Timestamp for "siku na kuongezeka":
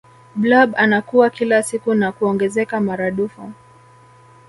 1.63-2.79